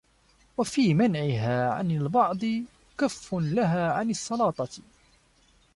[0.57, 2.39] وَفِي مَنْعِهَا عَنْ الْبَعْضِ
[2.97, 4.81] كَفٌّ لَهَا عَنْ السَّلَاطَةِ